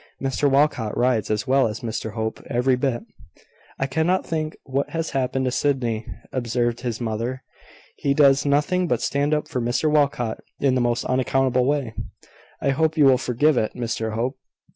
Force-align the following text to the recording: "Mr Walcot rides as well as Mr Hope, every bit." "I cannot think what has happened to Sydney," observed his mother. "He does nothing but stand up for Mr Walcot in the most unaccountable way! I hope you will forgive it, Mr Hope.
"Mr 0.19 0.49
Walcot 0.49 0.97
rides 0.97 1.29
as 1.29 1.45
well 1.45 1.67
as 1.67 1.81
Mr 1.81 2.13
Hope, 2.13 2.41
every 2.49 2.75
bit." 2.75 3.03
"I 3.77 3.85
cannot 3.85 4.25
think 4.25 4.57
what 4.63 4.89
has 4.89 5.11
happened 5.11 5.45
to 5.45 5.51
Sydney," 5.51 6.07
observed 6.31 6.81
his 6.81 6.99
mother. 6.99 7.43
"He 7.97 8.15
does 8.15 8.43
nothing 8.43 8.87
but 8.87 9.03
stand 9.03 9.31
up 9.31 9.47
for 9.47 9.61
Mr 9.61 9.91
Walcot 9.91 10.39
in 10.59 10.73
the 10.73 10.81
most 10.81 11.05
unaccountable 11.05 11.65
way! 11.65 11.93
I 12.59 12.69
hope 12.71 12.97
you 12.97 13.05
will 13.05 13.19
forgive 13.19 13.57
it, 13.57 13.75
Mr 13.75 14.13
Hope. 14.15 14.39